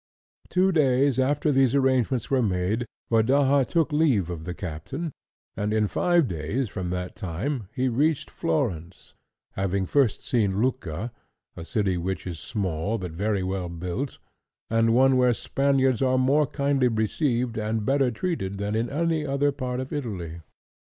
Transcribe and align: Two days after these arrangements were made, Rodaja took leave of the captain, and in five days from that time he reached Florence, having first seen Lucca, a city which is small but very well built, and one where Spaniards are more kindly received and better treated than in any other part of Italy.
Two 0.49 0.71
days 0.71 1.19
after 1.19 1.51
these 1.51 1.75
arrangements 1.75 2.31
were 2.31 2.41
made, 2.41 2.87
Rodaja 3.11 3.65
took 3.67 3.93
leave 3.93 4.31
of 4.31 4.45
the 4.45 4.55
captain, 4.55 5.11
and 5.55 5.71
in 5.71 5.85
five 5.85 6.27
days 6.27 6.69
from 6.69 6.89
that 6.89 7.15
time 7.15 7.67
he 7.71 7.87
reached 7.87 8.31
Florence, 8.31 9.13
having 9.51 9.85
first 9.85 10.27
seen 10.27 10.59
Lucca, 10.59 11.11
a 11.55 11.63
city 11.63 11.99
which 11.99 12.25
is 12.25 12.39
small 12.39 12.97
but 12.97 13.11
very 13.11 13.43
well 13.43 13.69
built, 13.69 14.17
and 14.71 14.95
one 14.95 15.17
where 15.17 15.35
Spaniards 15.35 16.01
are 16.01 16.17
more 16.17 16.47
kindly 16.47 16.87
received 16.87 17.55
and 17.59 17.85
better 17.85 18.09
treated 18.09 18.57
than 18.57 18.73
in 18.73 18.89
any 18.89 19.23
other 19.23 19.51
part 19.51 19.79
of 19.79 19.93
Italy. 19.93 20.41